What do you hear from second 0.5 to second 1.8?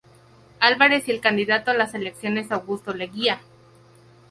Álvarez y el candidato a